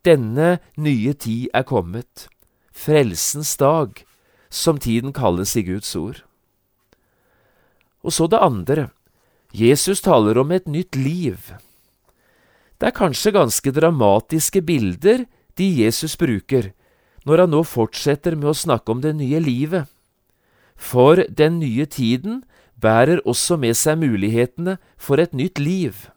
Denne 0.05 0.57
nye 0.77 1.13
tid 1.13 1.47
er 1.55 1.65
kommet, 1.65 2.27
frelsens 2.75 3.55
dag, 3.61 4.03
som 4.49 4.77
tiden 4.81 5.13
kalles 5.15 5.55
i 5.55 5.63
Guds 5.65 5.95
ord. 5.95 6.21
Og 8.05 8.13
så 8.13 8.27
det 8.29 8.41
andre. 8.43 8.89
Jesus 9.55 10.03
taler 10.03 10.37
om 10.37 10.51
et 10.51 10.67
nytt 10.67 10.97
liv. 10.99 11.53
Det 12.77 12.89
er 12.91 12.97
kanskje 12.97 13.33
ganske 13.33 13.71
dramatiske 13.71 14.61
bilder 14.65 15.23
de 15.57 15.67
Jesus 15.81 16.15
bruker, 16.19 16.73
når 17.25 17.45
han 17.45 17.53
nå 17.55 17.63
fortsetter 17.65 18.35
med 18.37 18.51
å 18.51 18.57
snakke 18.57 18.91
om 18.91 19.01
det 19.01 19.15
nye 19.17 19.39
livet. 19.41 19.87
For 20.75 21.23
den 21.29 21.59
nye 21.61 21.85
tiden 21.85 22.43
bærer 22.81 23.23
også 23.25 23.57
med 23.57 23.77
seg 23.79 24.01
mulighetene 24.01 24.77
for 24.97 25.21
et 25.21 25.33
nytt 25.33 25.59
liv. 25.59 26.09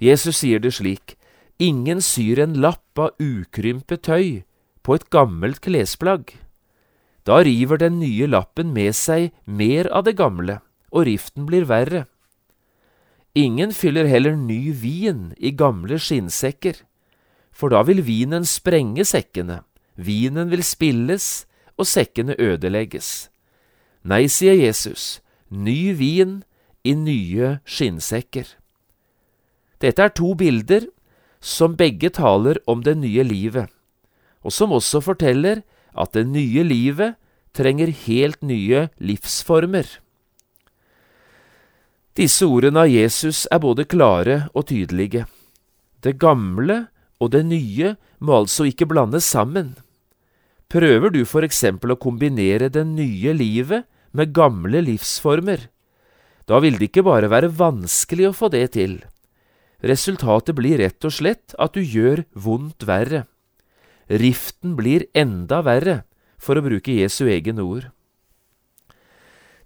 Jesus 0.00 0.40
sier 0.40 0.62
det 0.62 0.72
slik, 0.78 1.16
ingen 1.58 2.00
syr 2.00 2.40
en 2.46 2.54
lapp 2.62 2.98
av 2.98 3.12
ukrympet 3.20 4.06
tøy 4.06 4.42
på 4.80 4.96
et 4.96 5.10
gammelt 5.12 5.60
klesplagg. 5.60 6.32
Da 7.28 7.42
river 7.44 7.76
den 7.76 7.98
nye 8.00 8.26
lappen 8.30 8.72
med 8.72 8.96
seg 8.96 9.34
mer 9.44 9.90
av 9.92 10.06
det 10.06 10.16
gamle, 10.16 10.60
og 10.90 11.04
riften 11.06 11.44
blir 11.46 11.68
verre. 11.68 12.06
Ingen 13.36 13.74
fyller 13.76 14.08
heller 14.10 14.34
ny 14.34 14.72
vin 14.72 15.34
i 15.38 15.52
gamle 15.54 16.00
skinnsekker, 16.00 16.80
for 17.60 17.72
da 17.72 17.82
vil 17.84 18.00
vinen 18.06 18.46
sprenge 18.48 19.04
sekkene, 19.04 19.60
vinen 20.00 20.48
vil 20.48 20.64
spilles, 20.64 21.44
og 21.80 21.88
sekkene 21.88 22.36
ødelegges. 22.40 23.30
Nei, 24.04 24.26
sier 24.32 24.56
Jesus, 24.56 25.20
ny 25.48 25.92
vin 25.96 26.40
i 26.84 26.92
nye 26.96 27.58
skinnsekker. 27.68 28.48
Dette 29.80 30.04
er 30.04 30.12
to 30.12 30.34
bilder 30.36 30.88
som 31.40 31.76
begge 31.76 32.10
taler 32.12 32.60
om 32.68 32.84
det 32.84 32.98
nye 33.00 33.24
livet, 33.24 33.68
og 34.44 34.52
som 34.52 34.72
også 34.76 35.00
forteller 35.04 35.62
at 35.96 36.12
det 36.16 36.26
nye 36.28 36.64
livet 36.64 37.16
trenger 37.56 37.92
helt 38.06 38.44
nye 38.44 38.88
livsformer. 39.00 39.88
Disse 42.16 42.44
ordene 42.44 42.84
av 42.84 42.92
Jesus 42.92 43.46
er 43.52 43.60
både 43.62 43.88
klare 43.88 44.42
og 44.52 44.68
tydelige. 44.68 45.24
Det 46.04 46.18
gamle 46.20 46.90
og 47.20 47.32
det 47.34 47.44
nye 47.46 47.94
må 48.18 48.40
altså 48.40 48.66
ikke 48.68 48.88
blandes 48.88 49.28
sammen. 49.28 49.74
Prøver 50.70 51.12
du 51.12 51.24
for 51.28 51.44
eksempel 51.46 51.92
å 51.92 52.00
kombinere 52.00 52.70
det 52.72 52.86
nye 52.86 53.34
livet 53.36 53.86
med 54.16 54.32
gamle 54.34 54.82
livsformer, 54.86 55.68
da 56.50 56.58
vil 56.58 56.80
det 56.80 56.88
ikke 56.90 57.06
bare 57.06 57.30
være 57.30 57.52
vanskelig 57.54 58.30
å 58.30 58.34
få 58.34 58.48
det 58.50 58.72
til. 58.74 58.96
Resultatet 59.86 60.56
blir 60.58 60.80
rett 60.82 61.06
og 61.06 61.14
slett 61.14 61.54
at 61.62 61.76
du 61.76 61.80
gjør 61.80 62.24
vondt 62.34 62.84
verre. 62.88 63.24
Riften 64.10 64.74
blir 64.74 65.06
enda 65.14 65.60
verre, 65.62 66.02
for 66.40 66.58
å 66.58 66.64
bruke 66.64 66.96
Jesu 66.96 67.28
egen 67.30 67.60
ord. 67.62 67.90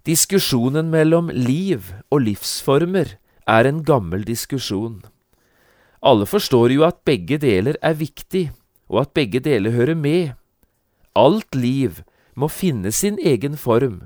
Diskusjonen 0.05 0.91
mellom 0.93 1.31
liv 1.33 1.89
og 2.13 2.21
livsformer 2.27 3.15
er 3.49 3.65
en 3.65 3.81
gammel 3.87 4.25
diskusjon. 4.27 4.99
Alle 6.05 6.27
forstår 6.29 6.75
jo 6.75 6.83
at 6.85 7.01
begge 7.07 7.39
deler 7.41 7.79
er 7.81 7.97
viktig, 7.97 8.51
og 8.93 9.01
at 9.01 9.15
begge 9.17 9.41
deler 9.41 9.73
hører 9.73 9.97
med. 9.97 10.35
Alt 11.17 11.55
liv 11.57 12.03
må 12.37 12.49
finne 12.51 12.91
sin 12.93 13.17
egen 13.17 13.57
form, 13.57 14.03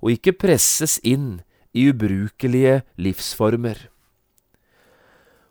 og 0.00 0.14
ikke 0.14 0.32
presses 0.32 0.96
inn 1.04 1.42
i 1.76 1.90
ubrukelige 1.90 2.80
livsformer. 2.96 3.76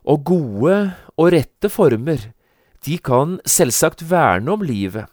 Og 0.08 0.24
gode 0.26 0.78
og 1.14 1.32
rette 1.36 1.70
former, 1.70 2.32
de 2.86 2.98
kan 2.98 3.38
selvsagt 3.46 4.06
verne 4.10 4.54
om 4.56 4.64
livet, 4.66 5.06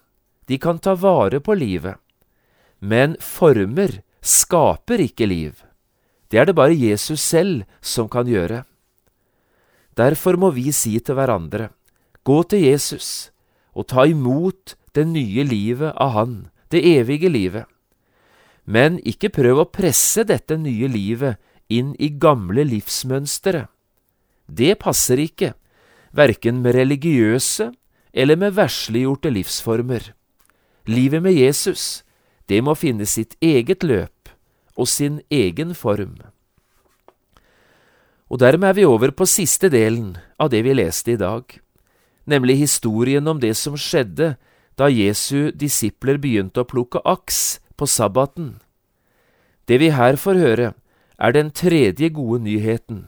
de 0.49 0.59
kan 0.61 0.79
ta 0.79 0.95
vare 0.95 1.41
på 1.45 1.57
livet, 1.59 1.99
men 2.81 3.19
former 3.21 3.99
skaper 4.25 5.03
ikke 5.05 5.29
liv. 5.29 5.53
Det 6.31 6.41
er 6.41 6.49
det 6.49 6.57
bare 6.57 6.77
Jesus 6.77 7.21
selv 7.21 7.65
som 7.85 8.09
kan 8.09 8.29
gjøre. 8.29 8.65
Derfor 9.95 10.39
må 10.41 10.51
vi 10.55 10.73
si 10.75 10.97
til 10.99 11.15
hverandre, 11.15 11.71
gå 12.27 12.43
til 12.51 12.67
Jesus 12.67 13.31
og 13.75 13.89
ta 13.91 14.07
imot 14.07 14.75
det 14.95 15.07
nye 15.07 15.45
livet 15.47 15.95
av 16.01 16.15
Han, 16.15 16.35
det 16.71 16.83
evige 16.87 17.31
livet. 17.31 17.67
Men 18.65 18.99
ikke 19.05 19.31
prøv 19.35 19.61
å 19.61 19.71
presse 19.71 20.25
dette 20.25 20.57
nye 20.59 20.89
livet 20.89 21.39
inn 21.69 21.93
i 21.99 22.09
gamle 22.09 22.65
livsmønstre. 22.67 23.67
Det 24.47 24.75
passer 24.81 25.21
ikke, 25.21 25.55
verken 26.15 26.63
med 26.63 26.77
religiøse 26.79 27.71
eller 28.15 28.39
med 28.39 28.55
versliggjorte 28.57 29.31
livsformer. 29.35 30.13
Livet 30.87 31.23
med 31.23 31.35
Jesus, 31.35 32.05
det 32.49 32.63
må 32.63 32.75
finne 32.79 33.07
sitt 33.09 33.35
eget 33.43 33.85
løp 33.85 34.31
og 34.77 34.89
sin 34.89 35.21
egen 35.31 35.75
form. 35.75 36.19
Og 38.35 38.41
dermed 38.43 38.67
er 38.67 38.75
vi 38.75 38.83
over 38.83 39.13
på 39.15 39.29
siste 39.31 39.69
delen 39.71 40.17
av 40.43 40.49
det 40.51 40.65
vi 40.67 40.73
leste 40.75 41.13
i 41.13 41.21
dag, 41.21 41.45
nemlig 42.27 42.57
historien 42.65 43.31
om 43.31 43.39
det 43.39 43.53
som 43.55 43.77
skjedde 43.79 44.33
da 44.75 44.89
Jesu 44.91 45.55
disipler 45.55 46.19
begynte 46.19 46.65
å 46.65 46.67
plukke 46.67 46.99
aks 47.07 47.61
på 47.79 47.87
sabbaten. 47.87 48.57
Det 49.71 49.79
vi 49.79 49.93
her 49.95 50.19
får 50.19 50.43
høre, 50.43 50.73
er 51.15 51.31
den 51.31 51.55
tredje 51.55 52.11
gode 52.11 52.43
nyheten. 52.43 53.07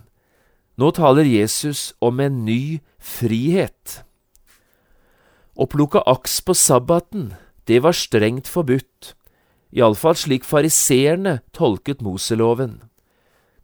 Nå 0.79 0.95
taler 0.95 1.27
Jesus 1.27 1.91
om 1.99 2.23
en 2.23 2.45
ny 2.47 2.79
frihet. 3.03 4.07
Å 5.59 5.67
plukke 5.67 6.07
aks 6.07 6.39
på 6.39 6.55
sabbaten, 6.55 7.33
det 7.67 7.83
var 7.83 7.99
strengt 7.99 8.47
forbudt, 8.47 9.17
iallfall 9.75 10.15
slik 10.15 10.47
fariseerne 10.47 11.41
tolket 11.51 11.99
Moseloven. 11.99 12.85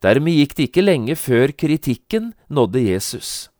Dermed 0.03 0.35
gikk 0.35 0.57
det 0.59 0.69
ikke 0.69 0.83
lenge 0.83 1.17
før 1.17 1.53
kritikken 1.55 2.33
nådde 2.51 2.83
Jesus. 2.91 3.51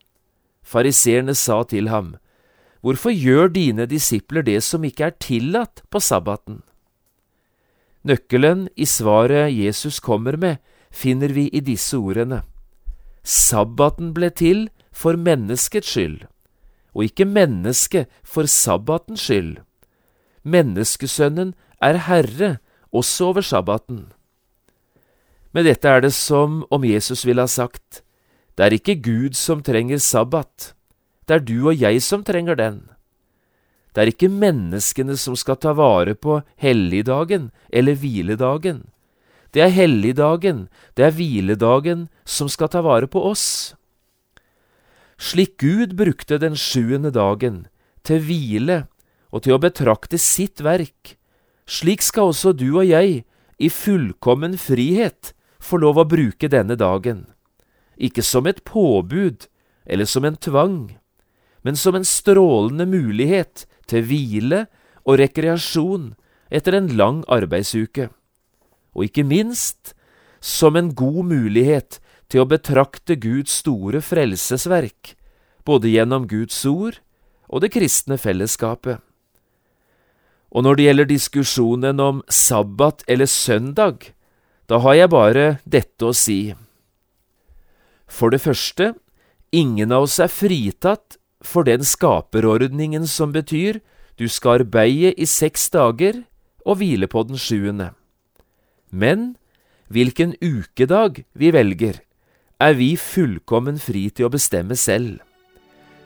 Fariseerne 0.67 1.35
sa 1.39 1.63
til 1.63 1.89
ham, 1.89 2.17
Hvorfor 2.83 3.15
gjør 3.15 3.53
dine 3.55 3.87
disipler 3.87 4.43
det 4.43 4.59
som 4.67 4.83
ikke 4.83 5.05
er 5.07 5.19
tillatt 5.23 5.85
på 5.91 6.01
sabbaten? 6.03 6.63
Nøkkelen 8.03 8.67
i 8.75 8.87
svaret 8.91 9.55
Jesus 9.55 10.01
kommer 10.03 10.35
med, 10.37 10.57
finner 10.91 11.31
vi 11.31 11.47
i 11.55 11.61
disse 11.63 11.95
ordene. 11.97 12.41
Sabbaten 13.23 14.11
ble 14.15 14.33
til 14.35 14.67
for 14.91 15.15
menneskets 15.15 15.95
skyld, 15.95 16.25
og 16.91 17.07
ikke 17.07 17.25
mennesket 17.25 18.11
for 18.27 18.51
sabbatens 18.51 19.29
skyld. 19.29 19.61
Menneskesønnen 20.43 21.55
er 21.79 22.03
herre 22.09 22.57
også 22.91 23.31
over 23.31 23.47
sabbaten. 23.47 24.11
Med 25.53 25.69
dette 25.69 25.89
er 25.89 26.01
det 26.01 26.15
som 26.17 26.63
om 26.73 26.85
Jesus 26.85 27.27
ville 27.29 27.45
ha 27.45 27.51
sagt, 27.51 28.01
det 28.57 28.65
er 28.65 28.77
ikke 28.77 29.01
Gud 29.05 29.37
som 29.37 29.61
trenger 29.65 30.01
sabbat, 30.01 30.73
det 31.29 31.37
er 31.37 31.45
du 31.45 31.69
og 31.69 31.77
jeg 31.77 32.01
som 32.05 32.25
trenger 32.25 32.57
den. 32.57 32.81
Det 33.93 34.03
er 34.03 34.11
ikke 34.13 34.33
menneskene 34.33 35.19
som 35.21 35.37
skal 35.37 35.59
ta 35.61 35.75
vare 35.77 36.15
på 36.17 36.41
helligdagen 36.61 37.51
eller 37.69 37.99
hviledagen. 38.01 38.87
Det 39.53 39.61
er 39.61 39.75
helligdagen, 39.75 40.69
det 40.97 41.05
er 41.05 41.13
hviledagen 41.13 42.07
som 42.25 42.49
skal 42.49 42.73
ta 42.73 42.81
vare 42.81 43.07
på 43.07 43.21
oss. 43.21 43.75
Slik 45.21 45.59
Gud 45.61 45.93
brukte 46.01 46.41
den 46.41 46.57
sjuende 46.57 47.13
dagen 47.13 47.67
til 48.03 48.25
hvile 48.25 48.79
og 49.31 49.45
til 49.45 49.57
å 49.57 49.61
betrakte 49.61 50.17
sitt 50.17 50.65
verk, 50.65 51.19
slik 51.69 52.01
skal 52.03 52.33
også 52.33 52.57
du 52.57 52.71
og 52.73 52.89
jeg 52.89 53.23
i 53.61 53.69
fullkommen 53.69 54.57
frihet 54.59 55.35
få 55.63 55.79
lov 55.79 56.01
å 56.03 56.09
bruke 56.09 56.51
denne 56.51 56.77
dagen, 56.79 57.27
ikke 57.97 58.25
som 58.27 58.49
et 58.51 58.63
påbud 58.67 59.47
eller 59.87 60.09
som 60.09 60.27
en 60.27 60.37
tvang, 60.37 60.79
men 61.63 61.79
som 61.79 61.95
en 61.95 62.07
strålende 62.07 62.87
mulighet 62.91 63.65
til 63.91 64.07
hvile 64.09 64.67
og 65.07 65.21
rekreasjon 65.23 66.13
etter 66.53 66.77
en 66.77 66.91
lang 66.99 67.23
arbeidsuke, 67.31 68.11
og 68.93 69.07
ikke 69.07 69.25
minst 69.25 69.95
som 70.43 70.77
en 70.77 70.91
god 70.99 71.23
mulighet 71.31 72.01
til 72.33 72.43
å 72.43 72.49
betrakte 72.51 73.17
Guds 73.21 73.55
store 73.63 74.03
frelsesverk, 74.03 75.15
både 75.63 75.93
gjennom 75.93 76.27
Guds 76.27 76.59
ord 76.67 76.99
og 77.47 77.63
det 77.63 77.73
kristne 77.75 78.19
fellesskapet. 78.19 78.99
Og 80.53 80.67
når 80.67 80.77
det 80.77 80.87
gjelder 80.87 81.09
diskusjonen 81.09 82.01
om 82.03 82.21
sabbat 82.29 83.05
eller 83.09 83.31
søndag, 83.31 84.11
da 84.71 84.79
har 84.85 84.95
jeg 84.99 85.13
bare 85.13 85.47
dette 85.65 86.07
å 86.07 86.15
si. 86.17 86.55
For 88.07 88.33
det 88.33 88.43
første, 88.45 88.93
ingen 89.53 89.93
av 89.93 90.07
oss 90.07 90.19
er 90.23 90.33
fritatt 90.33 91.19
for 91.43 91.67
den 91.67 91.85
skaperordningen 91.85 93.07
som 93.11 93.33
betyr 93.35 93.81
du 94.21 94.29
skal 94.29 94.63
arbeide 94.63 95.15
i 95.17 95.27
seks 95.27 95.69
dager 95.73 96.23
og 96.63 96.79
hvile 96.81 97.09
på 97.11 97.25
den 97.27 97.41
sjuende. 97.41 97.93
Men 98.93 99.35
hvilken 99.93 100.37
ukedag 100.41 101.25
vi 101.35 101.51
velger, 101.53 101.99
er 102.61 102.75
vi 102.79 102.95
fullkommen 102.97 103.81
fri 103.83 104.07
til 104.15 104.29
å 104.29 104.33
bestemme 104.33 104.77
selv. 104.79 105.19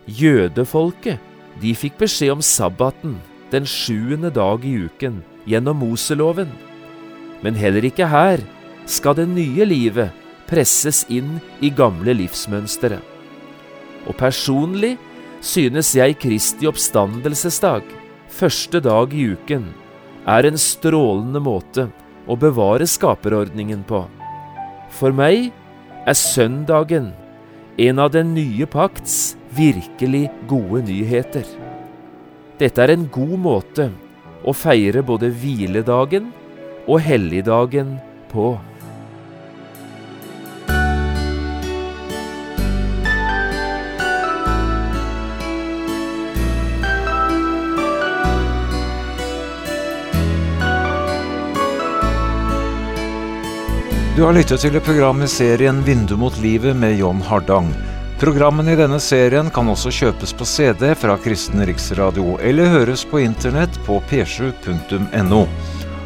Jødefolket, 0.07 1.21
de 1.61 1.75
fikk 1.77 1.99
beskjed 2.01 2.37
om 2.37 2.45
sabbaten, 2.45 3.19
den 3.53 3.66
sjuende 3.69 4.31
dag 4.35 4.64
i 4.64 4.77
uken, 4.87 5.21
gjennom 5.47 5.83
Moseloven. 5.83 6.51
Men 7.44 7.59
heller 7.59 7.85
ikke 7.85 8.09
her 8.11 8.42
skal 8.87 9.18
det 9.18 9.29
nye 9.29 9.66
livet 9.68 10.14
presses 10.46 11.03
inn 11.12 11.38
i 11.61 11.72
gamle 11.75 12.14
livsmønstre. 12.16 13.01
Og 14.07 14.14
personlig 14.18 14.94
synes 15.44 15.92
jeg 15.96 16.18
Kristi 16.22 16.68
oppstandelsesdag, 16.70 17.83
første 18.31 18.81
dag 18.83 19.14
i 19.14 19.29
uken, 19.35 19.68
er 20.27 20.46
en 20.46 20.59
strålende 20.59 21.42
måte 21.42 21.88
å 22.27 22.37
bevare 22.38 22.87
skaperordningen 22.88 23.85
på. 23.87 24.03
For 24.90 25.14
meg 25.14 25.51
er 26.07 26.18
søndagen 26.18 27.12
en 27.77 28.01
av 28.01 28.12
den 28.14 28.33
nye 28.35 28.66
pakts 28.70 29.37
virkelig 29.57 30.29
gode 30.49 30.83
nyheter. 30.87 31.46
Dette 32.57 32.83
er 32.83 32.94
en 32.94 33.07
god 33.12 33.37
måte 33.42 33.90
å 34.46 34.55
feire 34.57 35.03
både 35.05 35.29
hviledagen 35.35 36.31
og 36.87 37.01
helligdagen 37.03 37.96
på. 38.33 38.55
Du 54.16 54.22
har 54.25 54.33
lyttet 54.33 54.62
til 54.64 54.81
program 54.81 55.20
i 55.22 55.27
serien 55.29 55.83
Vindu 55.85 56.14
mot 56.16 56.38
livet 56.40 56.72
med 56.77 56.94
John 56.96 57.18
Hardang. 57.20 57.68
Programmene 58.16 58.72
i 58.72 58.79
denne 58.79 58.96
serien 58.96 59.51
kan 59.53 59.68
også 59.68 59.90
kjøpes 59.92 60.33
på 60.33 60.46
CD 60.49 60.94
fra 60.96 61.18
Kristen 61.20 61.61
Riksradio, 61.68 62.38
eller 62.40 62.72
høres 62.72 63.05
på 63.05 63.20
internett 63.20 63.77
på 63.85 63.99
p7.no. 64.09 65.42